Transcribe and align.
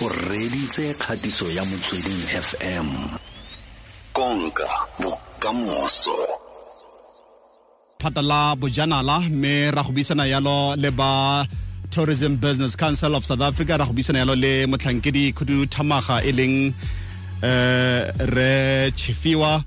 o 0.00 0.08
reditse 0.08 0.94
kgatiso 0.94 1.50
ya 1.50 1.64
motsweding 1.64 2.22
fm 2.46 2.88
konka 4.12 4.68
bokamoso. 5.02 6.16
Phata 7.98 8.22
la 8.22 8.54
bojanala 8.56 9.20
mme 9.20 9.70
ra 9.70 9.82
go 9.82 9.92
buisana 9.92 10.24
yalo 10.26 10.76
le 10.76 10.90
ba 10.90 11.46
tourism 11.90 12.36
business 12.36 12.76
council 12.76 13.16
of 13.16 13.24
south 13.24 13.40
africa 13.40 13.76
ra 13.78 13.86
go 13.86 13.92
buisana 13.92 14.18
yalo 14.18 14.34
le 14.36 14.66
motlhankedi 14.66 15.32
khuduthamaga 15.32 16.22
e 16.22 16.32
leng 16.32 16.72
eh 17.42 18.12
re 18.34 18.92
chifiwa 18.94 19.64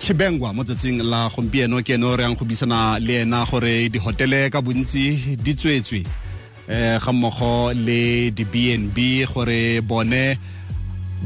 chibengwa 0.00 0.52
mo 0.52 0.64
tsatsing 0.64 0.98
la 1.02 1.28
gompieno 1.28 1.78
ke 1.86 1.94
eno 1.94 2.16
re 2.16 2.24
yang 2.24 2.34
go 2.34 2.44
buisana 2.44 2.98
le 2.98 3.22
ena 3.22 3.46
gore 3.46 3.88
dihotele 3.88 4.50
ka 4.50 4.60
bontsi 4.60 5.36
di 5.36 5.54
tswetswe 5.54 6.23
eh 6.68 6.98
ga 7.00 7.12
mmogo 7.12 7.72
le 7.74 8.30
di-bnb 8.30 8.96
gore 9.34 9.80
bone 9.84 10.38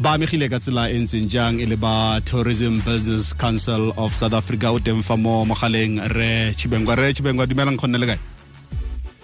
ba 0.02 0.12
amegile 0.14 0.48
ka 0.50 0.58
tsela 0.58 0.90
e 0.90 0.98
ntseng 0.98 1.26
jang 1.26 1.60
e 1.60 1.66
le 1.66 1.76
ba 1.76 2.20
tourism 2.24 2.80
business 2.86 3.34
council 3.34 3.92
of 3.96 4.14
south 4.14 4.34
africa 4.34 4.70
o 4.72 4.78
teng 4.78 5.02
fa 5.02 5.16
mo 5.16 5.44
mogaleng 5.44 5.98
re 6.14 6.54
Tshivhengwa 6.54 6.94
re 6.96 7.12
Tshivhengwa 7.14 7.46
dumelang 7.46 7.76
go 7.78 7.86
nne 7.86 7.98
le 7.98 8.06
kae 8.06 8.18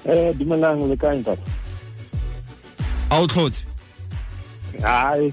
Eh, 0.04 0.32
dumelang 0.38 0.84
le 0.90 0.96
kae 0.96 1.18
ntate? 1.18 1.42
a 3.10 3.20
o 3.20 3.26
tlhotse 3.26 3.66
Hi. 4.82 5.32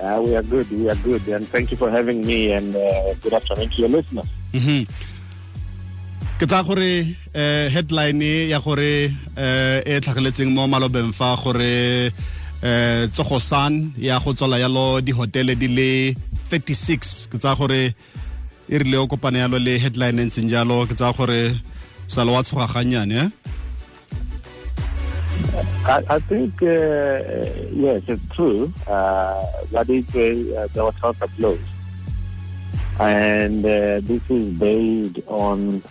Uh, 0.00 0.22
we 0.24 0.34
are 0.34 0.42
good. 0.42 0.64
We 0.70 0.88
are 0.88 0.94
good. 1.04 1.26
And 1.28 1.44
thank 1.50 1.70
you 1.70 1.76
for 1.76 1.90
having 1.90 2.24
me 2.24 2.52
and 2.52 2.74
uh, 2.74 3.12
good 3.20 3.34
afternoon 3.34 3.68
to 3.68 3.76
your 3.82 3.90
listeners. 3.90 4.24
Mhm. 4.54 4.86
Ke 6.38 6.46
tsa 6.46 6.62
gore 6.62 7.18
eh 7.34 7.66
headline 7.74 8.46
ya 8.46 8.62
gore 8.62 9.10
eh 9.34 9.78
e 9.82 9.94
tlhageletseng 9.98 10.54
mo 10.54 10.70
malobeng 10.70 11.10
fa 11.10 11.34
gore 11.34 12.14
eh 12.62 13.10
ya 13.98 14.16
go 14.22 14.30
tswala 14.30 14.62
yalo 14.62 15.02
di-hotele 15.02 15.58
di 15.58 15.66
le 15.66 16.14
36 16.46 17.26
ke 17.30 17.36
tsa 17.42 17.58
gore 17.58 17.90
e 18.70 18.76
rile 18.78 18.96
o 19.02 19.10
kopane 19.10 19.42
yalo 19.42 19.58
le 19.58 19.82
headline 19.82 20.30
ntseng 20.30 20.46
jalo 20.46 20.86
ke 20.86 20.94
tsa 20.94 21.10
gore 21.10 21.58
wa 22.14 22.42
tshogaganyane 22.46 23.18
eh? 23.18 23.30
I, 25.86 26.02
I 26.10 26.18
think, 26.18 26.60
uh, 26.62 27.22
yes, 27.72 28.02
it's 28.06 28.22
true. 28.34 28.72
Uh, 28.86 29.42
that 29.70 29.88
is, 29.88 30.04
uh, 30.14 30.68
the 30.74 30.82
hotels 30.82 31.16
are 31.22 31.28
closed. 31.36 31.62
And 32.98 33.64
uh, 33.64 34.00
this 34.02 34.22
is 34.28 34.58
based 34.58 35.20
on 35.28 35.82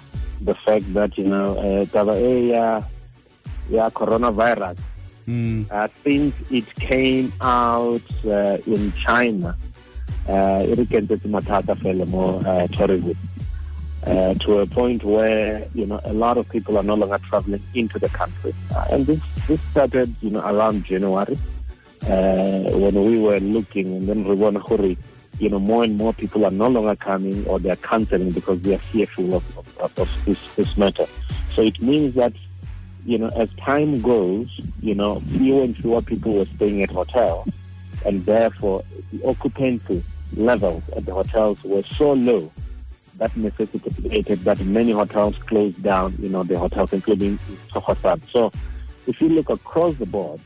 the 0.42 0.56
fact 0.56 0.94
that, 0.94 1.18
you 1.18 1.26
know, 1.26 1.58
uh, 1.58 1.86
taba 1.86 2.16
e 2.20 2.50
ya, 2.52 2.82
ya 3.70 3.90
coronavirus, 3.90 4.78
mm. 5.28 5.66
uh, 5.72 5.88
since 6.04 6.36
it 6.52 6.68
came 6.76 7.32
out 7.42 8.02
uh, 8.26 8.58
in 8.66 8.92
China, 8.94 9.58
uh, 10.28 10.64
it 10.68 10.78
mathata 11.30 11.76
fela 11.76 12.08
mo 12.08 12.40
uh, 12.40 12.68
tourism 12.68 13.16
uh, 14.06 14.34
to 14.36 14.60
a 14.60 14.68
point 14.68 15.04
where 15.04 15.68
you 15.74 15.86
know 15.86 16.00
a 16.06 16.14
lot 16.14 16.38
of 16.38 16.48
people 16.50 16.78
are 16.78 16.84
no 16.84 16.96
longer 16.96 17.18
traveling 17.30 17.64
into 17.74 18.00
the 18.00 18.10
country, 18.10 18.54
uh, 18.76 18.86
and 18.92 19.06
this 19.06 19.20
this 19.48 19.60
started 19.72 20.14
you 20.22 20.30
know 20.30 20.42
around 20.42 20.84
January 20.86 21.38
uh, 22.04 22.64
when 22.78 22.96
we 23.06 23.20
were 23.20 23.40
looking, 23.40 23.88
and 23.98 24.08
then 24.08 24.26
Ribona 24.26 24.60
Hori, 24.60 24.98
you 25.40 25.50
know 25.50 25.60
more 25.60 25.84
and 25.84 25.98
more 25.98 26.14
people 26.14 26.46
are 26.46 26.52
no 26.52 26.68
longer 26.68 26.96
coming 26.96 27.46
or 27.48 27.60
they 27.60 27.70
are 27.70 27.78
cancelling 27.78 28.32
because 28.32 28.60
they 28.62 28.76
are 28.76 28.80
fearful 28.80 29.36
of, 29.36 29.58
of, 29.58 30.00
of 30.00 30.26
this 30.26 30.56
this 30.56 30.78
matter. 30.78 31.06
So 31.54 31.62
it 31.62 31.82
means 31.82 32.16
that 32.16 32.34
you 33.08 33.18
know, 33.18 33.30
as 33.38 33.50
time 33.54 34.02
goes, 34.02 34.50
you 34.82 34.94
know, 34.94 35.22
fewer 35.22 35.64
and 35.64 35.78
fewer 35.78 36.02
people 36.02 36.34
were 36.34 36.46
staying 36.58 36.84
at 36.84 36.92
hotels, 36.92 37.48
and 38.06 38.26
therefore 38.26 38.84
the 39.14 39.26
occupancy 39.26 40.04
levels 40.36 40.84
at 40.94 41.06
the 41.06 41.14
hotels 41.14 41.64
were 41.64 41.84
so 41.84 42.12
low 42.12 42.52
that 43.16 43.36
necessitated 43.38 44.40
that 44.40 44.60
many 44.60 44.92
hotels 44.92 45.38
closed 45.38 45.82
down, 45.82 46.18
you 46.20 46.28
know, 46.28 46.44
the 46.44 46.60
hotels, 46.60 46.92
including 46.92 47.40
Tsogo 47.72 48.00
Sun. 48.02 48.22
So 48.30 48.52
if 49.08 49.22
you 49.22 49.30
look 49.30 49.50
across 49.50 49.96
the 49.96 50.06
board, 50.06 50.42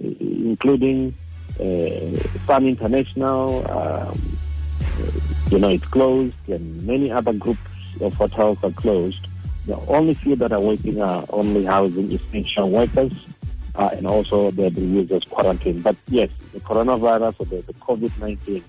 including 0.00 1.14
Sun 1.58 2.66
International, 2.66 3.68
um, 3.70 4.38
you 5.50 5.58
know, 5.58 5.68
it's 5.68 5.84
closed, 5.86 6.34
and 6.48 6.86
many 6.86 7.10
other 7.10 7.32
groups 7.32 7.60
of 8.00 8.14
hotels 8.14 8.58
are 8.62 8.70
closed. 8.70 9.26
The 9.66 9.76
only 9.76 10.14
few 10.14 10.36
that 10.36 10.52
are 10.52 10.60
working 10.60 11.00
are 11.00 11.26
only 11.30 11.64
housing 11.64 12.10
essential 12.12 12.70
workers 12.70 13.12
uh, 13.74 13.90
and 13.92 14.06
also 14.06 14.50
the, 14.50 14.70
users 14.70 15.24
quarantine. 15.24 15.80
But 15.80 15.96
yes, 16.08 16.30
the 16.52 16.60
coronavirus 16.60 17.36
or 17.38 17.46
the, 17.46 17.62
the 17.62 17.74
COVID-19 17.74 18.62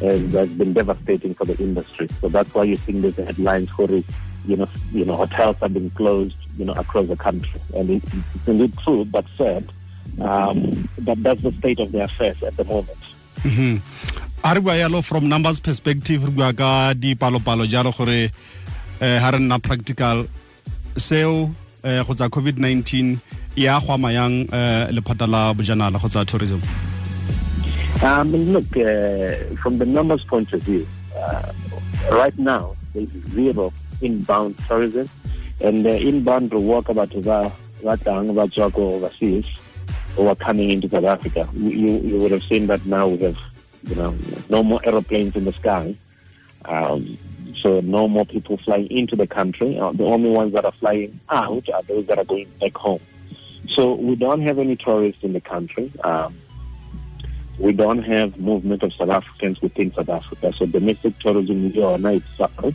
has, 0.00 0.32
has 0.32 0.48
been 0.50 0.72
devastating 0.72 1.34
for 1.34 1.44
the 1.44 1.56
industry. 1.58 2.08
So 2.20 2.28
that's 2.28 2.52
why 2.54 2.64
you're 2.64 2.76
seeing 2.76 3.02
these 3.02 3.16
headlines 3.16 3.70
for 3.70 3.90
it, 3.90 4.04
you 4.46 4.56
know, 4.56 4.68
you 4.92 5.04
know, 5.04 5.16
hotels 5.16 5.56
have 5.60 5.74
been 5.74 5.90
closed, 5.90 6.36
you 6.56 6.64
know, 6.64 6.72
across 6.72 7.08
the 7.08 7.16
country. 7.16 7.60
And 7.74 7.90
it, 7.90 8.02
it's 8.04 8.48
indeed 8.48 8.76
true, 8.78 9.04
but 9.04 9.24
said, 9.36 9.70
um, 10.18 10.88
that 10.98 11.22
that's 11.22 11.42
the 11.42 11.52
state 11.58 11.78
of 11.80 11.92
the 11.92 12.00
affairs 12.02 12.36
at 12.42 12.56
the 12.56 12.64
moment. 12.64 12.98
Mhm. 13.44 13.80
a 14.44 14.54
re 14.54 14.60
bua 14.60 14.74
yalo 14.76 15.02
from 15.04 15.28
numbers 15.28 15.60
perspective 15.60 16.24
re 16.24 16.30
bua 16.30 16.52
ka 16.52 16.92
dipalopalo 16.94 17.66
jalo 17.68 17.92
gore 17.96 18.30
eh 19.00 19.18
ha 19.18 19.30
re 19.30 19.38
nna 19.38 19.58
practical 19.62 20.26
seo 20.96 21.52
eh 21.84 22.02
go 22.04 22.12
tsa 22.14 22.28
covid-19 22.28 23.18
e 23.56 23.66
a 23.66 23.80
go 23.80 23.92
ama 23.92 24.12
yang 24.12 24.44
eh 24.52 24.88
lephata 24.92 25.26
la 25.28 25.52
bojanala 25.54 26.00
go 26.00 26.08
tsa 26.08 26.24
tourism 26.24 26.60
Um, 28.02 28.32
look, 28.32 28.64
uh, 28.78 29.36
from 29.62 29.76
the 29.76 29.84
numbers 29.84 30.24
point 30.24 30.50
of 30.54 30.62
view, 30.62 30.88
uh, 31.14 31.52
right 32.10 32.32
now 32.38 32.74
there's 32.94 33.10
zero 33.34 33.74
inbound 34.00 34.56
tourism, 34.66 35.06
and 35.60 35.84
uh, 35.86 35.90
inbound 35.90 36.48
walk 36.54 36.88
about 36.88 37.10
the 37.10 37.52
Ratang, 37.84 38.32
Vajako 38.32 38.96
overseas, 38.96 39.44
who 40.16 40.26
are 40.26 40.36
coming 40.36 40.70
into 40.70 40.88
South 40.88 41.04
Africa. 41.04 41.48
You, 41.54 41.98
you, 41.98 42.18
would 42.18 42.32
have 42.32 42.42
seen 42.44 42.66
that 42.66 42.84
now 42.86 43.08
we 43.08 43.18
have, 43.18 43.38
you 43.84 43.94
know, 43.94 44.16
no 44.48 44.62
more 44.62 44.80
aeroplanes 44.84 45.36
in 45.36 45.44
the 45.44 45.52
sky. 45.52 45.96
Um, 46.64 47.18
so 47.62 47.80
no 47.80 48.08
more 48.08 48.24
people 48.24 48.58
flying 48.58 48.90
into 48.90 49.16
the 49.16 49.26
country. 49.26 49.78
Uh, 49.78 49.92
the 49.92 50.04
only 50.04 50.30
ones 50.30 50.52
that 50.54 50.64
are 50.64 50.72
flying 50.72 51.20
out 51.28 51.68
are 51.70 51.82
those 51.82 52.06
that 52.06 52.18
are 52.18 52.24
going 52.24 52.50
back 52.60 52.76
home. 52.76 53.00
So 53.68 53.94
we 53.94 54.16
don't 54.16 54.42
have 54.42 54.58
any 54.58 54.76
tourists 54.76 55.22
in 55.22 55.32
the 55.32 55.40
country. 55.40 55.92
Um, 56.02 56.36
we 57.58 57.72
don't 57.72 58.02
have 58.02 58.38
movement 58.38 58.82
of 58.82 58.92
South 58.94 59.10
Africans 59.10 59.60
within 59.60 59.92
South 59.94 60.08
Africa. 60.08 60.52
So 60.56 60.66
domestic 60.66 61.18
tourism 61.18 61.66
in 61.66 61.70
Ghana 61.72 62.12
is 62.12 62.22
suffering. 62.36 62.74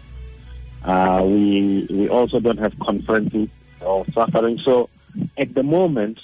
Uh, 0.84 1.24
we 1.26 1.88
we 1.90 2.08
also 2.08 2.40
don't 2.40 2.60
have 2.60 2.78
conferences 2.80 3.50
or 3.82 4.06
suffering. 4.14 4.60
So 4.64 4.90
at 5.38 5.56
the 5.56 5.64
moment, 5.64 6.20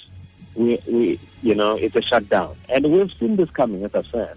we 0.54 0.78
we 0.86 1.20
you 1.42 1.54
know 1.54 1.76
it's 1.76 1.96
a 1.96 2.02
shutdown, 2.02 2.56
and 2.68 2.90
we've 2.92 3.10
seen 3.18 3.36
this 3.36 3.50
coming, 3.50 3.84
as 3.84 3.94
I 3.94 4.02
said, 4.10 4.36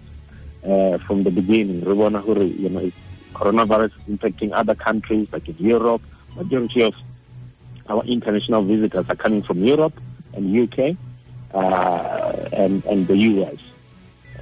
uh, 0.64 0.98
from 0.98 1.22
the 1.22 1.30
beginning. 1.30 1.82
Huri, 1.82 2.58
you 2.58 2.68
know, 2.68 2.90
coronavirus 3.34 3.92
is 3.96 4.18
impacting 4.18 4.52
other 4.52 4.74
countries 4.74 5.28
like 5.32 5.48
in 5.48 5.56
Europe. 5.58 6.02
Majority 6.36 6.82
of 6.82 6.94
our 7.88 8.04
international 8.04 8.62
visitors 8.62 9.06
are 9.08 9.16
coming 9.16 9.42
from 9.42 9.64
Europe 9.64 9.94
and 10.34 10.56
UK 10.56 10.96
uh, 11.54 12.48
and 12.52 12.84
and 12.84 13.06
the 13.06 13.16
US. 13.16 13.56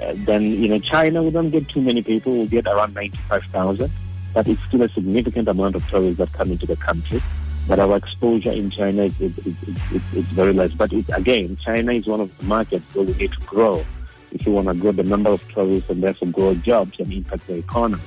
Uh, 0.00 0.12
then 0.26 0.42
you 0.42 0.68
know 0.68 0.78
China, 0.78 1.22
we 1.22 1.30
don't 1.30 1.50
get 1.50 1.68
too 1.68 1.80
many 1.80 2.02
people. 2.02 2.32
We 2.32 2.46
get 2.46 2.66
around 2.66 2.94
ninety-five 2.94 3.44
thousand, 3.52 3.92
but 4.32 4.48
it's 4.48 4.62
still 4.68 4.82
a 4.82 4.88
significant 4.88 5.48
amount 5.48 5.76
of 5.76 5.88
tourists 5.88 6.18
that 6.18 6.32
come 6.32 6.50
into 6.50 6.66
the 6.66 6.76
country. 6.76 7.22
But 7.66 7.78
our 7.78 7.96
exposure 7.96 8.52
in 8.52 8.70
China 8.70 9.04
is, 9.04 9.14
very 9.16 10.52
less. 10.52 10.72
But 10.72 10.92
it, 10.92 11.06
again, 11.14 11.56
China 11.64 11.92
is 11.92 12.06
one 12.06 12.20
of 12.20 12.36
the 12.38 12.44
markets 12.44 12.84
where 12.94 13.06
we 13.06 13.14
need 13.14 13.32
to 13.32 13.40
grow 13.40 13.84
if 14.32 14.44
you 14.44 14.52
want 14.52 14.66
to 14.66 14.74
grow 14.74 14.92
the 14.92 15.04
number 15.04 15.30
of 15.30 15.52
tourists 15.52 15.88
and 15.88 16.02
therefore 16.02 16.28
grow 16.28 16.54
jobs 16.56 16.98
and 16.98 17.12
impact 17.12 17.46
the 17.46 17.54
economy. 17.54 18.02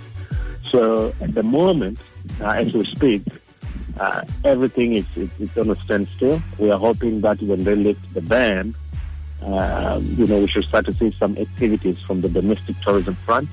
So 0.70 1.14
at 1.22 1.34
the 1.34 1.44
moment, 1.44 2.00
uh, 2.42 2.50
as 2.50 2.74
we 2.74 2.84
speak, 2.86 3.24
uh, 4.00 4.24
everything 4.44 4.94
is, 4.96 5.06
is, 5.16 5.30
is 5.40 5.58
on 5.58 5.70
a 5.70 5.76
standstill. 5.84 6.42
We 6.60 6.70
are 6.70 6.78
hoping 6.78 7.22
that 7.22 7.42
when 7.42 7.64
they 7.64 7.76
lift 7.76 8.14
the 8.14 8.22
ban, 8.22 8.76
um, 9.42 10.06
you 10.18 10.28
know, 10.28 10.40
we 10.40 10.48
should 10.48 10.66
start 10.66 10.86
to 10.86 10.94
see 10.94 11.16
some 11.18 11.38
activities 11.38 12.00
from 12.02 12.22
the 12.22 12.30
domestic 12.30 12.80
tourism 12.82 13.16
front, 13.16 13.50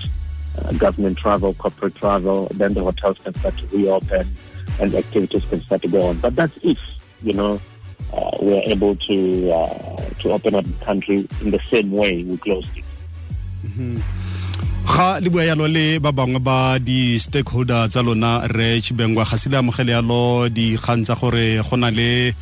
uh, 0.59 0.73
government 0.73 1.19
travel, 1.19 1.55
corporate 1.55 1.95
travel, 1.95 2.49
then 2.55 2.75
the 2.75 2.83
hotels 2.83 3.19
can 3.23 3.35
start 3.35 3.57
to 3.59 3.67
reopen 3.69 4.37
and 4.81 4.95
activities 4.95 5.45
can 5.47 5.61
start 5.63 5.83
to 5.83 5.89
go 5.89 6.03
on. 6.09 6.19
But 6.19 6.37
that's 6.37 6.57
if, 6.63 6.79
you 7.23 7.33
know, 7.33 7.61
uh, 8.13 8.31
we 8.41 8.57
are 8.59 8.65
able 8.67 8.97
to 8.97 9.51
uh, 9.51 9.97
to 10.21 10.33
open 10.33 10.55
up 10.55 10.65
the 10.65 10.85
country 10.85 11.27
in 11.43 11.51
the 11.51 11.61
same 11.71 11.91
way 11.93 12.23
we 12.25 12.37
closed 12.39 12.71
it. 12.77 12.85
ga 14.85 15.19
le 15.19 15.29
bua 15.33 15.43
yalo 15.49 15.65
le 15.67 15.99
ba 15.99 16.13
bangwe 16.13 16.39
ba 16.39 16.77
di-stakeholder 16.79 17.89
tsa 17.89 18.05
lona 18.05 18.45
ga 18.45 19.37
se 19.41 19.49
le 19.49 19.57
amogele 19.59 19.93
yalo 19.97 20.47
dikgang 20.57 21.03
tsa 21.03 21.17
gore 21.17 21.59
go 21.65 21.75
na 21.77 21.89
le 21.89 22.37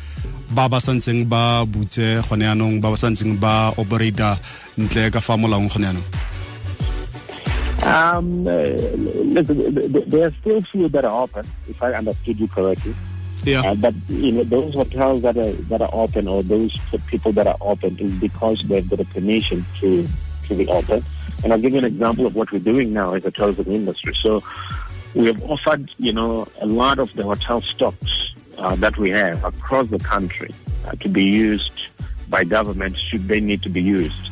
ba 0.51 0.69
ba 0.69 0.77
santseng 0.77 1.25
ba 1.25 1.65
butse 1.65 2.21
gone 2.27 2.45
ba 2.83 2.91
ba 2.93 2.97
santseng 2.99 3.39
ba 3.39 3.73
operator 3.81 4.37
ntle 4.77 5.09
ka 5.09 5.19
fa 5.23 5.33
molaong 5.39 5.71
gone 5.71 5.97
Um, 7.85 8.47
uh, 8.47 8.51
listen, 8.51 10.09
there 10.09 10.27
are 10.27 10.33
still 10.41 10.61
few 10.61 10.87
that 10.89 11.05
are 11.05 11.23
open, 11.23 11.45
if 11.67 11.81
I 11.83 11.93
understood 11.93 12.39
you 12.39 12.47
correctly. 12.47 12.95
yeah 13.43 13.61
Uh, 13.61 13.75
but 13.75 13.93
you 14.07 14.31
know, 14.31 14.43
those 14.43 14.73
hotels 14.73 15.21
that 15.23 15.37
are 15.37 15.51
that 15.69 15.81
are 15.81 15.89
open, 15.91 16.27
or 16.27 16.43
those 16.43 16.77
people 17.07 17.31
that 17.33 17.47
are 17.47 17.57
open, 17.61 17.97
is 17.99 18.11
because 18.19 18.63
they've 18.67 18.89
got 18.89 18.99
a 18.99 19.05
permission 19.05 19.65
to 19.81 20.07
to 20.47 20.55
be 20.55 20.67
open. 20.67 21.03
And 21.43 21.51
I'll 21.51 21.59
give 21.59 21.73
you 21.73 21.79
an 21.79 21.85
example 21.85 22.25
of 22.25 22.35
what 22.35 22.51
we're 22.51 22.59
doing 22.59 22.93
now 22.93 23.15
as 23.15 23.25
a 23.25 23.31
tourism 23.31 23.67
industry. 23.69 24.13
So 24.15 24.43
we 25.13 25.25
have 25.27 25.41
offered, 25.43 25.91
you 25.97 26.13
know, 26.13 26.47
a 26.61 26.65
lot 26.65 26.99
of 26.99 27.13
the 27.13 27.23
hotel 27.23 27.61
stocks 27.61 28.33
uh, 28.57 28.75
that 28.77 28.97
we 28.97 29.09
have 29.09 29.43
across 29.43 29.87
the 29.87 29.99
country 29.99 30.53
uh, 30.85 30.91
to 31.01 31.09
be 31.09 31.23
used 31.23 31.87
by 32.29 32.43
government 32.43 32.97
should 32.97 33.27
they 33.27 33.39
need 33.39 33.61
to 33.63 33.69
be 33.69 33.81
used. 33.81 34.22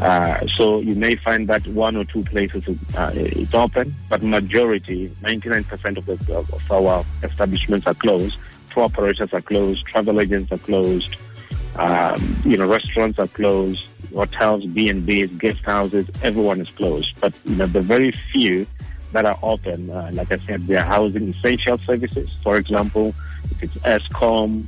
Uh, 0.00 0.46
so 0.46 0.80
you 0.80 0.94
may 0.94 1.16
find 1.16 1.48
that 1.48 1.66
one 1.68 1.96
or 1.96 2.04
two 2.04 2.22
places 2.24 2.62
uh, 2.96 3.10
it's 3.14 3.54
open, 3.54 3.94
but 4.08 4.22
majority, 4.22 5.08
99% 5.22 5.96
of, 5.96 6.06
the, 6.06 6.36
of 6.36 6.70
our 6.70 7.04
establishments 7.22 7.86
are 7.86 7.94
closed. 7.94 8.36
Tour 8.70 8.84
operators 8.84 9.32
are 9.32 9.40
closed. 9.40 9.86
Travel 9.86 10.20
agents 10.20 10.52
are 10.52 10.58
closed. 10.58 11.16
Um, 11.76 12.36
you 12.44 12.56
know, 12.56 12.66
restaurants 12.66 13.18
are 13.18 13.28
closed. 13.28 13.86
Hotels, 14.14 14.64
B 14.66 14.88
and 14.88 15.04
B's, 15.04 15.30
guest 15.32 15.60
houses, 15.60 16.08
everyone 16.22 16.60
is 16.60 16.70
closed. 16.70 17.18
But 17.20 17.34
you 17.44 17.56
know, 17.56 17.66
the 17.66 17.82
very 17.82 18.12
few 18.12 18.66
that 19.12 19.24
are 19.24 19.38
open, 19.42 19.90
uh, 19.90 20.10
like 20.12 20.32
I 20.32 20.38
said, 20.38 20.66
they 20.66 20.76
are 20.76 20.84
housing 20.84 21.30
essential 21.30 21.78
services. 21.78 22.30
For 22.42 22.56
example, 22.56 23.14
if 23.50 23.62
it's 23.62 23.74
Eskom, 23.76 24.66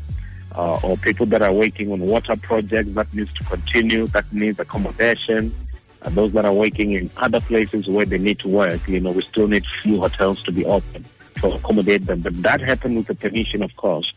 uh, 0.58 0.80
or 0.82 0.96
people 0.96 1.24
that 1.24 1.40
are 1.40 1.52
working 1.52 1.92
on 1.92 2.00
water 2.00 2.34
projects 2.36 2.90
that 2.94 3.12
needs 3.14 3.32
to 3.34 3.44
continue, 3.44 4.06
that 4.08 4.30
needs 4.32 4.58
accommodation, 4.58 5.54
uh, 6.02 6.10
those 6.10 6.32
that 6.32 6.44
are 6.44 6.52
working 6.52 6.92
in 6.92 7.08
other 7.16 7.40
places 7.40 7.86
where 7.86 8.04
they 8.04 8.18
need 8.18 8.40
to 8.40 8.48
work, 8.48 8.86
you 8.88 8.98
know, 8.98 9.12
we 9.12 9.22
still 9.22 9.46
need 9.46 9.64
few 9.82 10.00
hotels 10.00 10.42
to 10.42 10.50
be 10.50 10.64
open 10.66 11.04
to 11.36 11.52
accommodate 11.52 12.06
them. 12.06 12.20
But 12.20 12.42
that 12.42 12.60
happened 12.60 12.96
with 12.96 13.06
the 13.06 13.14
permission, 13.14 13.62
of 13.62 13.74
course, 13.76 14.12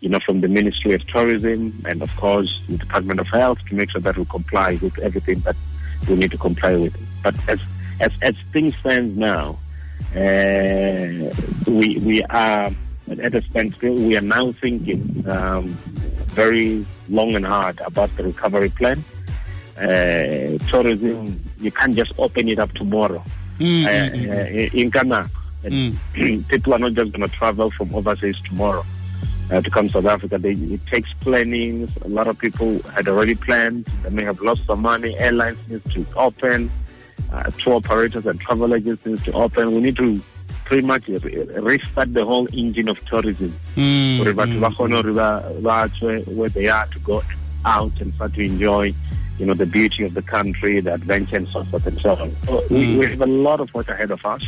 you 0.00 0.10
know, 0.10 0.20
from 0.20 0.42
the 0.42 0.48
Ministry 0.48 0.92
of 0.92 1.06
Tourism 1.06 1.82
and, 1.86 2.02
of 2.02 2.14
course, 2.16 2.62
the 2.68 2.76
Department 2.76 3.18
of 3.18 3.28
Health 3.28 3.58
to 3.70 3.74
make 3.74 3.90
sure 3.90 4.02
that 4.02 4.18
we 4.18 4.26
comply 4.26 4.78
with 4.82 4.98
everything 4.98 5.40
that 5.40 5.56
we 6.08 6.16
need 6.16 6.30
to 6.32 6.38
comply 6.38 6.76
with. 6.76 6.94
But 7.22 7.34
as 7.48 7.58
as, 7.98 8.12
as 8.20 8.34
things 8.52 8.76
stand 8.76 9.16
now, 9.16 9.58
uh, 10.14 11.32
we 11.66 11.96
we 12.04 12.22
are 12.24 12.70
at 13.08 13.34
a 13.34 13.42
standstill. 13.42 13.94
We 13.94 14.16
are 14.16 14.20
now 14.20 14.52
thinking 14.52 15.24
um, 15.28 15.64
very 16.34 16.84
long 17.08 17.34
and 17.34 17.46
hard 17.46 17.80
about 17.80 18.14
the 18.16 18.24
recovery 18.24 18.70
plan. 18.70 19.04
Uh, 19.76 20.58
tourism, 20.68 21.42
you 21.60 21.70
can't 21.70 21.94
just 21.94 22.12
open 22.18 22.48
it 22.48 22.58
up 22.58 22.72
tomorrow. 22.72 23.22
Mm, 23.58 23.84
Uh, 23.84 23.88
mm, 23.88 24.26
mm, 24.26 24.72
uh, 24.74 24.78
in 24.80 24.90
Ghana, 24.90 25.30
mm. 25.64 26.48
people 26.48 26.74
are 26.74 26.78
not 26.78 26.94
just 26.94 27.12
going 27.12 27.28
to 27.28 27.34
travel 27.36 27.70
from 27.70 27.94
overseas 27.94 28.36
tomorrow 28.48 28.84
uh, 29.50 29.60
to 29.60 29.70
come 29.70 29.86
to 29.88 29.92
South 29.94 30.06
Africa. 30.06 30.38
They, 30.38 30.52
it 30.52 30.86
takes 30.86 31.12
planning. 31.20 31.88
A 32.04 32.08
lot 32.08 32.26
of 32.26 32.38
people 32.38 32.80
had 32.94 33.08
already 33.08 33.34
planned. 33.34 33.86
They 34.02 34.10
may 34.10 34.24
have 34.24 34.40
lost 34.40 34.66
some 34.66 34.80
money. 34.82 35.16
Airlines 35.18 35.58
need 35.68 35.84
to 35.92 36.06
open. 36.16 36.70
Uh, 37.32 37.44
tour 37.58 37.74
operators 37.74 38.26
and 38.26 38.38
travel 38.40 38.74
agents 38.74 39.04
need 39.06 39.22
to 39.24 39.32
open. 39.32 39.72
We 39.72 39.80
need 39.80 39.96
to 39.96 40.20
pretty 40.66 40.86
much 40.86 41.06
restart 41.08 42.12
the 42.12 42.24
whole 42.24 42.46
engine 42.52 42.88
of 42.88 42.98
tourism. 43.06 43.54
Mm, 43.76 44.18
Gore 44.24 44.34
batho 44.34 44.58
mm, 44.58 44.60
ba 44.60 44.70
kgone 44.70 44.94
hore 45.00 45.12
ba- 45.14 45.54
ba 45.62 45.88
tswe 45.94 46.26
where 46.28 46.48
they 46.50 46.68
are 46.68 46.86
to 46.88 46.98
go 47.00 47.22
out 47.64 47.92
and 48.00 48.12
start 48.14 48.34
to 48.34 48.42
enjoy 48.42 48.92
you 49.38 49.44
know, 49.44 49.52
the 49.54 49.66
beauty 49.66 50.02
of 50.02 50.14
the 50.14 50.22
country, 50.22 50.80
the 50.80 50.94
adventure 50.94 51.36
and 51.36 51.46
so 51.48 51.62
forth 51.64 51.86
and 51.86 52.00
so 52.00 52.14
on. 52.16 52.34
So 52.46 52.64
we, 52.70 52.84
Mm. 52.86 52.98
we 52.98 53.06
have 53.06 53.20
a 53.20 53.26
lot 53.26 53.60
of 53.60 53.72
work 53.74 53.88
ahead 53.90 54.10
of 54.10 54.24
us. 54.24 54.42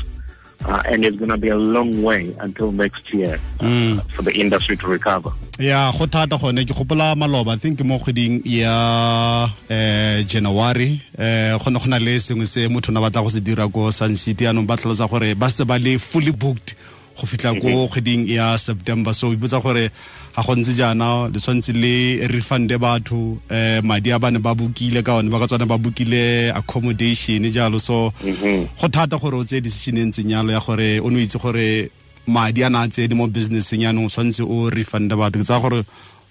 Uh, 0.68 0.82
and 0.84 1.02
it's 1.02 1.16
going 1.16 1.30
to 1.30 1.38
be 1.38 1.48
a 1.48 1.56
long 1.56 2.02
way 2.02 2.28
until 2.40 2.70
next 2.72 3.08
year 3.14 3.40
uh, 3.60 3.64
Mm. 3.64 4.02
for 4.14 4.20
the 4.22 4.32
industry 4.32 4.76
to 4.76 4.86
recover. 4.86 5.32
ya 5.58 5.90
go 5.98 6.06
thata 6.06 6.36
gone 6.38 6.62
ke 6.64 6.74
gopola 6.76 7.16
maloba 7.16 7.52
i 7.52 7.56
think 7.56 7.80
mo 7.80 7.98
kgweding 7.98 8.42
ya 8.44 9.48
eh 9.68 10.22
january 10.28 11.00
eh 11.18 11.56
go 11.58 11.70
ne 11.70 11.78
go 11.78 11.86
na 11.86 11.98
le 11.98 12.20
sengwe 12.20 12.46
se 12.46 12.68
motho 12.68 12.92
na 12.92 13.00
batla 13.00 13.22
go 13.22 13.28
se 13.28 13.40
dira 13.40 13.66
ko 13.68 13.90
sun 13.90 14.14
city 14.14 14.44
anong 14.46 14.66
ba 14.66 14.76
tlhalosa 14.76 15.08
gore 15.10 15.34
ba 15.34 15.48
se 15.50 15.64
ba 15.64 15.78
le 15.78 15.98
fully 15.98 16.30
booked 16.32 16.76
go 17.18 17.26
fitlha 17.26 17.50
ko 17.60 17.88
kgweding 17.88 18.28
ya 18.30 18.56
september. 18.56 19.12
So 19.12 19.34
ibotsa 19.34 19.60
gore 19.60 19.90
ga 20.36 20.42
go 20.42 20.54
ntse 20.54 20.74
jaana 20.78 21.26
le 21.32 21.38
tshwanetse 21.40 21.72
le 21.74 22.28
refunde 22.28 22.78
batho 22.78 23.38
eh 23.50 23.80
madi 23.82 24.12
a 24.12 24.18
bane 24.18 24.38
ba 24.38 24.54
bukile 24.54 25.02
ka 25.02 25.16
one 25.18 25.28
ba 25.30 25.40
ka 25.40 25.46
tswana 25.46 25.66
ba 25.66 25.78
bukile 25.78 26.54
accommodation 26.54 27.42
jalo. 27.50 27.80
So 27.80 28.12
go 28.22 28.88
thata 28.88 29.18
gore 29.18 29.34
o 29.34 29.42
tseye 29.42 29.60
decision 29.60 29.98
e 29.98 30.04
ntseng 30.06 30.30
yalo 30.30 30.52
ya 30.52 30.60
gore 30.60 31.00
o 31.02 31.10
ne 31.10 31.18
o 31.18 31.20
itse 31.26 31.38
gore 31.42 31.90
madi 32.26 32.62
a 32.62 32.70
na 32.70 32.82
a 32.82 32.88
tsene 32.88 33.14
mo 33.14 33.26
businesseng 33.26 33.82
yaanong 33.82 34.06
o 34.06 34.08
tshwanetse 34.08 34.46
o 34.46 34.70
refunde 34.70 35.18
batho. 35.18 35.38
Ke 35.38 35.44
tsaya 35.44 35.60
gore 35.60 35.82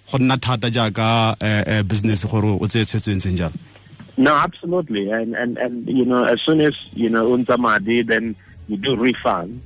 go 0.07 0.17
nna 0.17 0.37
thata 0.39 0.71
jaaka 0.71 1.35
um 1.35 1.83
business 1.87 2.23
gore 2.23 2.55
o 2.55 2.65
tseye 2.67 2.85
tshwetso 2.85 3.11
e 3.11 3.15
ntseng 3.15 3.35
jalo. 3.35 3.59
No, 4.19 4.33
absolutely. 4.33 5.11
And, 5.11 5.35
and, 5.35 5.59
and, 5.59 5.87
you 5.87 6.03
know, 6.03 6.23
as 6.23 6.41
soon 6.41 6.59
as, 6.59 6.73
you 6.93 7.07
know, 7.07 7.37
unza 7.37 7.55
madi, 7.55 8.01
then 8.01 8.35
you 8.67 8.77
do 8.77 8.95
refund. 8.95 9.61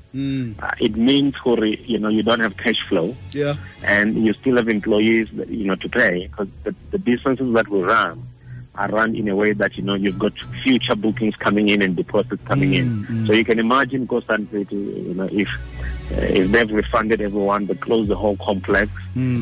Uh, 0.59 0.71
it 0.79 0.95
means, 0.95 1.33
you 1.45 1.97
know, 1.99 2.09
you 2.09 2.23
don't 2.23 2.39
have 2.39 2.55
cash 2.57 2.81
flow. 2.87 3.15
yeah 3.31 3.55
and 3.83 4.23
you 4.25 4.33
still 4.33 4.57
have 4.57 4.69
employees 4.69 5.27
that, 5.33 5.49
you 5.49 5.65
know 5.65 5.75
to 5.75 5.89
pay 5.89 6.27
because 6.27 6.47
the, 6.63 6.75
the 6.91 6.99
businesses 6.99 7.51
that 7.53 7.67
we 7.67 7.81
run 7.81 8.23
are 8.75 8.87
run 8.89 9.15
in 9.15 9.27
a 9.27 9.35
way 9.35 9.51
that 9.53 9.75
you 9.75 9.83
know 9.83 9.95
you've 9.95 10.19
got 10.19 10.31
future 10.63 10.95
bookings 10.95 11.35
coming 11.35 11.67
in 11.69 11.81
and 11.81 11.95
deposits 11.95 12.41
coming 12.45 12.73
in. 12.73 13.25
So 13.27 13.33
you 13.33 13.43
can 13.43 13.59
imagine 13.59 14.07
constantly, 14.07 14.63
to, 14.65 14.75
you 14.75 15.13
know, 15.13 15.27
if 15.31 15.49
uh, 16.11 16.21
if 16.21 16.51
they've 16.51 16.71
refunded 16.71 17.19
everyone, 17.21 17.67
they 17.67 17.73
close 17.75 18.07
the 18.07 18.15
whole 18.15 18.37
complex. 18.37 18.89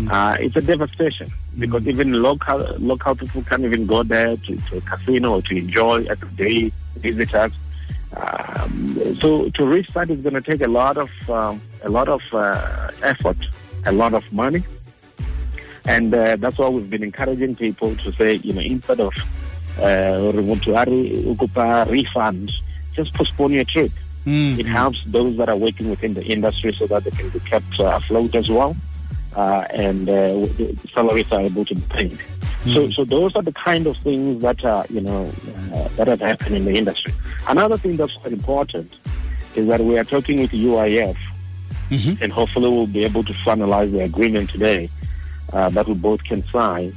Uh, 0.09 0.37
it's 0.39 0.55
a 0.55 0.61
devastation 0.61 1.29
because 1.59 1.85
even 1.85 2.13
local 2.23 2.57
local 2.79 3.13
people 3.15 3.43
can't 3.43 3.63
even 3.63 3.85
go 3.85 4.01
there 4.03 4.35
to, 4.37 4.55
to 4.57 4.77
a 4.77 4.81
casino 4.81 5.35
or 5.35 5.41
to 5.43 5.55
enjoy 5.55 6.03
as 6.05 6.17
day 6.35 6.71
visitors. 6.97 7.51
Um, 8.15 9.15
so 9.21 9.49
to 9.51 9.65
restart 9.65 10.09
is 10.09 10.21
going 10.21 10.33
to 10.33 10.41
take 10.41 10.61
a 10.61 10.67
lot 10.67 10.97
of 10.97 11.09
um, 11.29 11.61
a 11.83 11.89
lot 11.89 12.07
of 12.07 12.21
uh, 12.33 12.89
effort, 13.03 13.37
a 13.85 13.91
lot 13.91 14.13
of 14.13 14.23
money, 14.33 14.63
and 15.85 16.13
uh, 16.13 16.35
that's 16.37 16.57
why 16.57 16.69
we've 16.69 16.89
been 16.89 17.03
encouraging 17.03 17.55
people 17.55 17.95
to 17.97 18.11
say, 18.13 18.35
you 18.35 18.53
know, 18.53 18.61
instead 18.61 18.99
of 18.99 19.13
uh, 19.77 20.31
refunds, 21.85 22.51
just 22.93 23.13
postpone 23.13 23.53
your 23.53 23.63
trip. 23.63 23.91
Mm, 24.25 24.59
It 24.59 24.65
helps 24.65 25.01
those 25.05 25.37
that 25.37 25.47
are 25.47 25.55
working 25.55 25.89
within 25.89 26.13
the 26.13 26.23
industry 26.25 26.73
so 26.73 26.87
that 26.87 27.03
they 27.05 27.11
can 27.11 27.29
be 27.29 27.39
kept 27.41 27.79
uh, 27.79 27.85
afloat 27.95 28.35
as 28.35 28.49
well, 28.49 28.75
uh, 29.35 29.63
and 29.69 30.09
uh, 30.09 30.13
the 30.57 30.75
salaries 30.93 31.31
are 31.31 31.41
able 31.41 31.63
to 31.65 31.75
be 31.75 31.81
paid. 31.89 32.19
So, 32.65 32.89
so 32.91 33.05
those 33.05 33.33
are 33.35 33.41
the 33.41 33.53
kind 33.53 33.87
of 33.87 33.95
things 33.97 34.41
that 34.41 34.63
are, 34.65 34.85
you 34.89 34.99
know, 35.01 35.31
uh, 35.73 35.87
that 35.95 36.07
have 36.07 36.19
happened 36.19 36.55
in 36.55 36.65
the 36.65 36.73
industry. 36.73 37.13
Another 37.47 37.77
thing 37.77 37.95
that's 37.95 38.13
quite 38.13 38.33
important 38.33 38.91
is 39.55 39.67
that 39.67 39.79
we 39.79 39.97
are 39.97 40.03
talking 40.03 40.41
with 40.41 40.51
UIF, 40.51 41.15
Mhm. 41.89 42.21
and 42.21 42.31
hopefully 42.33 42.69
we'll 42.69 42.85
be 42.85 43.03
able 43.05 43.23
to 43.23 43.33
finalize 43.45 43.91
the 43.91 44.01
agreement 44.01 44.49
today 44.49 44.89
uh, 45.53 45.69
that 45.69 45.87
we 45.87 45.93
both 45.95 46.23
can 46.25 46.43
sign. 46.51 46.93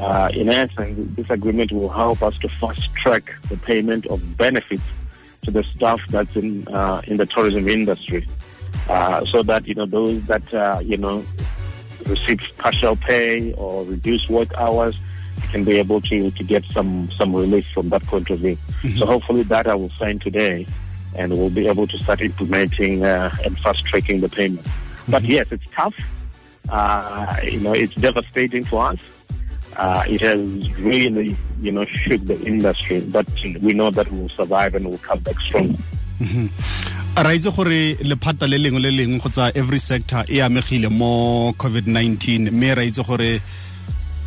Uh, 0.00 0.28
in 0.34 0.48
essence, 0.48 0.98
this 1.16 1.26
agreement 1.30 1.70
will 1.70 1.88
help 1.90 2.20
us 2.22 2.36
to 2.38 2.48
fast 2.48 2.92
track 2.94 3.32
the 3.48 3.56
payment 3.58 4.06
of 4.06 4.36
benefits 4.36 4.82
to 5.42 5.50
the 5.52 5.62
staff 5.62 6.00
that's 6.08 6.34
in 6.34 6.66
uh, 6.68 7.00
in 7.06 7.16
the 7.18 7.26
tourism 7.26 7.68
industry, 7.68 8.26
uh, 8.88 9.24
so 9.26 9.42
that 9.44 9.68
you 9.68 9.74
know 9.74 9.86
those 9.86 10.20
that 10.24 10.42
uh, 10.54 10.80
you 10.82 10.96
know 10.96 11.22
receive 12.08 12.40
partial 12.58 12.96
pay 12.96 13.52
or 13.54 13.84
reduced 13.84 14.28
work 14.30 14.52
hours 14.56 14.96
can 15.50 15.64
be 15.64 15.78
able 15.78 16.00
to 16.00 16.30
to 16.30 16.44
get 16.44 16.64
some 16.66 17.10
some 17.18 17.34
relief 17.34 17.66
from 17.74 17.88
that 17.90 18.02
point 18.06 18.30
of 18.30 18.40
view. 18.40 18.56
So 18.98 19.06
hopefully 19.06 19.42
that 19.44 19.66
I 19.66 19.74
will 19.74 19.90
sign 19.98 20.18
today, 20.18 20.66
and 21.16 21.36
we'll 21.36 21.50
be 21.50 21.66
able 21.68 21.86
to 21.86 21.98
start 21.98 22.20
implementing 22.20 23.04
uh, 23.04 23.34
and 23.44 23.58
fast 23.58 23.84
tracking 23.84 24.20
the 24.20 24.28
payment. 24.28 24.66
But 25.08 25.24
yes, 25.24 25.46
it's 25.50 25.64
tough. 25.74 25.94
Uh, 26.68 27.36
you 27.42 27.60
know, 27.60 27.72
it's 27.72 27.94
devastating 27.94 28.64
for 28.64 28.86
us. 28.86 28.98
Uh, 29.76 30.04
it 30.06 30.20
has 30.20 30.40
really, 30.78 31.36
you 31.60 31.72
know, 31.72 31.84
shook 31.84 32.24
the 32.26 32.40
industry, 32.42 33.00
but 33.00 33.28
we 33.60 33.72
know 33.72 33.90
that 33.90 34.10
we'll 34.10 34.28
survive 34.28 34.74
and 34.74 34.88
we'll 34.88 34.98
come 34.98 35.18
back 35.20 35.38
strong. 35.40 35.76
Ra 37.16 37.32
itse 37.32 37.50
gore 37.54 37.94
lephata 38.02 38.46
le 38.46 38.58
lengwe 38.58 38.80
le 38.82 38.90
lengwe 38.90 39.18
go 39.22 39.28
tsa 39.28 39.52
every 39.54 39.78
sector 39.78 40.24
e 40.28 40.40
amegile 40.42 40.88
mo 40.90 41.52
covid-19 41.52 42.50
mme 42.50 42.74
ra 42.74 42.82
itse 42.82 43.02
gore 43.06 43.40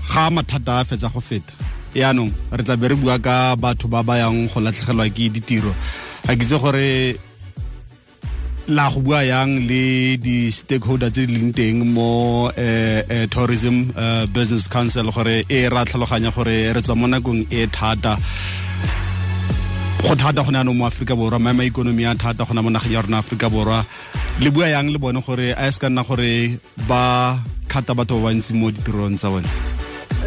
ga 0.07 0.29
mathata 0.29 0.79
a 0.79 0.85
fetsa 0.85 1.11
go 1.11 1.19
feta. 1.19 1.51
Yaanong 1.93 2.31
re 2.51 2.63
tla 2.63 2.77
be 2.77 2.87
re 2.87 2.95
bua 2.95 3.19
ka 3.19 3.55
batho 3.55 3.89
ba 3.89 4.03
ba 4.03 4.17
yang 4.23 4.47
go 4.47 4.61
latlhegelwa 4.61 5.09
ke 5.11 5.27
ditiro. 5.27 5.73
Ga 6.25 6.35
ke 6.35 6.43
itse 6.47 6.57
gore 6.63 7.19
la 8.67 8.89
go 8.89 9.01
bua 9.01 9.19
yang 9.23 9.67
le 9.67 10.15
di 10.15 10.49
stakeholder 10.49 11.11
tse 11.11 11.27
di 11.27 11.35
leng 11.35 11.51
teng 11.51 11.83
mo 11.83 12.47
eh, 12.55 13.03
eh, 13.09 13.27
tourism 13.27 13.91
uh, 13.99 14.25
business 14.31 14.67
council 14.67 15.11
gore 15.11 15.43
e 15.49 15.67
ra 15.67 15.83
tlhaloganya 15.83 16.31
gore 16.31 16.71
re 16.71 16.81
tswa 16.81 16.95
mo 16.95 17.07
nakong 17.07 17.51
e 17.51 17.67
thata 17.67 18.15
go 20.07 20.15
thata 20.15 20.43
go 20.43 20.51
ne 20.51 20.63
mo 20.63 20.85
aforika 20.87 21.15
borwa 21.15 21.39
maemo 21.39 21.61
a 21.61 21.65
ikonomi 21.69 22.05
a 22.09 22.15
thata 22.15 22.45
go 22.45 22.53
na 22.53 22.61
mo 22.61 22.69
nageng 22.69 22.91
ya 22.93 23.01
rona 23.01 23.17
aforika 23.19 23.49
borwa 23.49 23.85
le 24.41 24.49
bua 24.51 24.67
yang 24.69 24.89
le 24.91 24.97
bone 24.99 25.21
gore 25.21 25.51
a 25.57 25.71
se 25.71 25.79
ka 25.79 25.89
nna 25.89 26.03
gore 26.07 26.59
ba 26.87 27.39
khata 27.67 27.93
batho 27.93 28.21
ba 28.21 28.29
bantsi 28.31 28.53
mo 28.53 28.71
ditirong 28.71 29.17
tsa 29.17 29.29
bone 29.29 29.47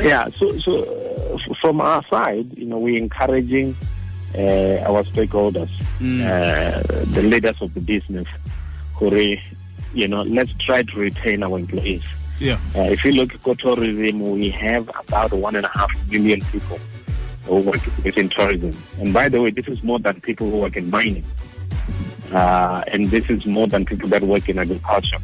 Yeah, 0.01 0.29
so 0.39 0.47
so 0.61 0.87
from 1.61 1.81
our 1.81 2.03
side, 2.09 2.47
you 2.57 2.65
know, 2.65 2.79
we're 2.79 2.97
encouraging 2.97 3.75
uh, 4.39 4.79
our 4.89 5.03
stakeholders, 5.05 5.69
Mm. 6.01 6.25
uh, 6.25 6.81
the 7.13 7.23
leaders 7.23 7.61
of 7.61 7.75
the 7.75 7.81
business, 7.81 8.27
who, 8.97 9.11
re, 9.11 9.37
you 9.93 10.09
know, 10.09 10.23
let's 10.23 10.53
try 10.55 10.83
to 10.83 10.95
retain 10.97 11.43
our 11.43 11.59
employees. 11.59 12.03
yeah 12.39 12.57
Uh, 12.75 12.89
if 12.89 13.05
you 13.05 13.13
look 13.13 13.35
at 13.35 13.59
tourism, 13.59 14.21
we 14.39 14.49
have 14.49 14.89
about 14.97 15.33
one 15.35 15.57
and 15.57 15.67
a 15.67 15.73
half 15.77 15.91
million 16.09 16.41
people 16.53 16.79
who 17.45 17.57
work 17.57 17.81
within 18.05 18.29
tourism. 18.29 18.77
And 18.99 19.13
by 19.13 19.29
the 19.29 19.41
way, 19.41 19.51
this 19.51 19.67
is 19.67 19.83
more 19.83 19.99
than 19.99 20.21
people 20.21 20.51
who 20.51 20.59
work 20.59 20.77
in 20.77 20.91
mining. 20.91 21.25
Uh, 22.33 22.85
and 22.87 23.07
this 23.07 23.29
is 23.29 23.45
more 23.47 23.67
than 23.67 23.85
people 23.85 24.09
that 24.09 24.23
work 24.23 24.49
in 24.49 24.59
agriculture. 24.59 25.19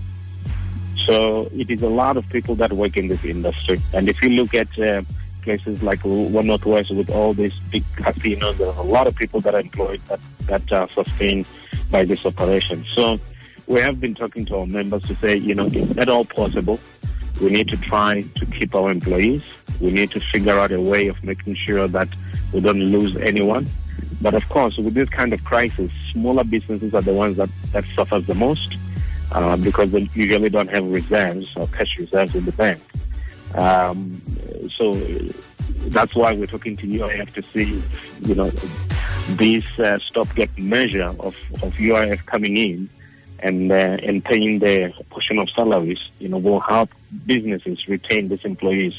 So 1.06 1.48
it 1.54 1.70
is 1.70 1.82
a 1.82 1.88
lot 1.88 2.16
of 2.16 2.28
people 2.30 2.56
that 2.56 2.72
work 2.72 2.96
in 2.96 3.08
this 3.08 3.24
industry. 3.24 3.78
And 3.92 4.08
if 4.08 4.20
you 4.22 4.30
look 4.30 4.54
at 4.54 4.76
uh, 4.78 5.02
places 5.42 5.82
like 5.82 6.00
One 6.04 6.48
Northwest 6.48 6.90
with 6.90 7.10
all 7.10 7.32
these 7.32 7.54
big 7.70 7.84
casinos, 7.94 8.58
there 8.58 8.68
are 8.68 8.80
a 8.80 8.82
lot 8.82 9.06
of 9.06 9.14
people 9.14 9.40
that 9.42 9.54
are 9.54 9.60
employed 9.60 10.00
that, 10.08 10.20
that 10.46 10.72
are 10.72 10.90
sustained 10.90 11.46
by 11.90 12.04
this 12.04 12.26
operation. 12.26 12.84
So 12.92 13.20
we 13.68 13.80
have 13.80 14.00
been 14.00 14.14
talking 14.14 14.44
to 14.46 14.56
our 14.58 14.66
members 14.66 15.02
to 15.04 15.14
say, 15.16 15.36
you 15.36 15.54
know, 15.54 15.66
is 15.66 15.88
that 15.90 16.08
all 16.08 16.24
possible, 16.24 16.80
we 17.40 17.50
need 17.50 17.68
to 17.68 17.76
try 17.76 18.22
to 18.22 18.46
keep 18.46 18.74
our 18.74 18.90
employees. 18.90 19.42
We 19.80 19.90
need 19.90 20.10
to 20.12 20.20
figure 20.20 20.58
out 20.58 20.72
a 20.72 20.80
way 20.80 21.08
of 21.08 21.22
making 21.22 21.56
sure 21.56 21.86
that 21.88 22.08
we 22.52 22.60
don't 22.60 22.80
lose 22.80 23.16
anyone. 23.16 23.66
But 24.20 24.34
of 24.34 24.48
course, 24.48 24.76
with 24.78 24.94
this 24.94 25.08
kind 25.08 25.32
of 25.32 25.44
crisis, 25.44 25.90
smaller 26.12 26.44
businesses 26.44 26.94
are 26.94 27.02
the 27.02 27.12
ones 27.12 27.36
that, 27.36 27.50
that 27.72 27.84
suffers 27.94 28.26
the 28.26 28.34
most 28.34 28.76
uh, 29.32 29.56
because 29.56 29.90
they 29.90 30.08
usually 30.14 30.48
don't 30.48 30.68
have 30.68 30.86
reserves 30.86 31.48
or 31.56 31.66
cash 31.68 31.98
reserves 31.98 32.34
in 32.34 32.44
the 32.44 32.52
bank. 32.52 32.80
Um, 33.54 34.20
so 34.76 34.94
that's 35.88 36.14
why 36.14 36.34
we're 36.34 36.46
talking 36.46 36.76
to 36.78 36.86
UIF 36.86 37.32
to 37.34 37.42
see, 37.52 37.82
you 38.22 38.34
know, 38.34 38.50
this 39.30 39.64
uh, 39.78 39.98
stopgap 40.06 40.56
measure 40.56 41.14
of, 41.20 41.36
of 41.62 41.74
UIF 41.74 42.24
coming 42.26 42.56
in 42.56 42.88
and 43.40 43.70
uh, 43.70 43.98
and 44.02 44.24
paying 44.24 44.58
their 44.60 44.90
portion 45.10 45.38
of 45.38 45.50
salaries, 45.50 45.98
you 46.18 46.28
know, 46.28 46.38
will 46.38 46.60
help 46.60 46.90
businesses 47.26 47.86
retain 47.88 48.28
these 48.28 48.44
employees, 48.44 48.94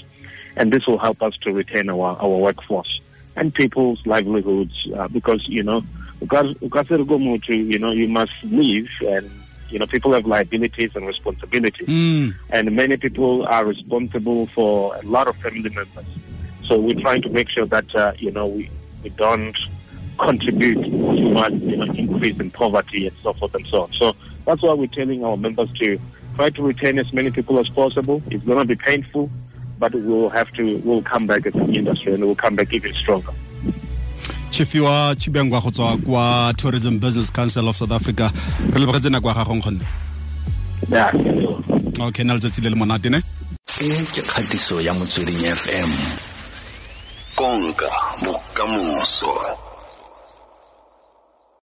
and 0.56 0.72
this 0.72 0.86
will 0.88 0.98
help 0.98 1.22
us 1.22 1.36
to 1.38 1.52
retain 1.52 1.90
our, 1.90 2.18
our 2.20 2.38
workforce 2.38 3.02
and 3.38 3.54
people's 3.54 4.06
livelihoods 4.06 4.88
uh, 4.96 5.08
because 5.08 5.48
you 5.48 5.64
know, 5.64 5.84
because 6.20 6.54
because 6.56 6.90
you 6.90 7.80
know, 7.80 7.92
you 7.92 8.08
must 8.08 8.34
live 8.44 8.88
and 9.06 9.30
you 9.70 9.80
know 9.80 9.86
people 9.86 10.12
have 10.14 10.26
liabilities 10.26 10.92
and 10.96 11.06
responsibilities 11.06 11.88
mm. 11.88 12.34
and 12.50 12.76
many 12.76 12.98
people 12.98 13.46
are 13.48 13.66
responsible 13.66 14.48
for 14.48 14.96
a 14.96 15.02
lot 15.04 15.28
of 15.28 15.36
family 15.38 15.70
members. 15.70 16.06
So 16.66 16.80
we're 16.80 17.00
trying 17.00 17.22
to 17.22 17.30
make 17.30 17.50
sure 17.50 17.66
that 17.68 17.96
uh, 17.96 18.14
you 18.18 18.32
know 18.32 18.48
we, 18.48 18.70
we 19.04 19.10
don't 19.10 19.58
contribute 20.18 20.84
to 20.84 20.90
much 21.32 21.54
you 21.54 21.78
know 21.78 21.94
increase 21.94 22.40
in 22.40 22.50
poverty 22.52 23.08
and 23.08 23.16
so 23.22 23.34
forth 23.34 23.54
and 23.54 23.68
so 23.68 23.84
on. 23.84 23.94
So 23.94 24.16
that's 24.46 24.64
why 24.64 24.74
we're 24.74 24.88
telling 24.88 25.24
our 25.24 25.38
members 25.38 25.72
to 25.74 26.00
try 26.38 26.50
to 26.51 26.62
retain 26.63 27.00
as 27.00 27.12
many 27.13 27.32
people 27.32 27.60
as 27.60 27.67
possible. 27.70 28.22
It's 28.29 28.44
going 28.46 28.60
to 28.60 28.65
be 28.65 28.75
painful, 28.75 29.29
but 29.79 29.91
we'll 29.94 30.29
have 30.29 30.50
to 30.53 30.63
we'll 30.86 31.01
come 31.01 31.25
back 31.27 31.46
as 31.48 31.56
an 31.56 31.75
industry 31.75 32.13
and 32.13 32.24
we'll 32.24 32.36
come 32.36 32.56
back 32.56 32.74
even 32.74 32.94
stronger. 32.94 33.34
Tshifhiwa 34.51 35.15
Tshivhengwa 35.15 35.62
go 35.62 35.70
tswa 35.70 35.98
kwa 35.98 36.53
tourism 36.58 37.00
business 37.00 37.32
council 37.32 37.67
of 37.67 37.75
south 37.75 37.91
africa 37.91 38.32
re 38.74 38.79
lebogetse 38.79 39.10
nako 39.10 39.27
ya 39.27 39.34
gagong 39.34 39.62
kgonne 39.62 39.82
Yeah. 40.91 41.12
okay 42.00 42.24
na 42.24 42.34
letsatsi 42.34 42.62
le 42.62 42.70
le 42.70 42.75
monate 42.75 43.10
ne 43.10 43.17
e 43.82 44.06
ke 44.13 44.22
kgatiso 44.22 44.82
ya 44.82 44.94
motsweding 44.94 45.41
fm 45.56 45.89
konka 47.36 47.89
bokamoso 48.24 49.34